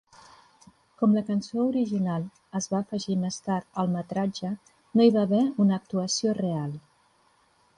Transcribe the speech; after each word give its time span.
Com 1.01 1.11
la 1.17 1.21
cançó 1.27 1.59
original 1.73 2.25
es 2.59 2.67
va 2.71 2.79
afegir 2.79 3.17
més 3.25 3.37
tard 3.49 3.69
al 3.83 3.93
metratge, 3.97 4.51
no 4.97 5.07
hi 5.07 5.13
va 5.19 5.27
haver 5.29 5.43
una 5.67 5.81
actuació 5.81 6.35
real. 6.41 6.75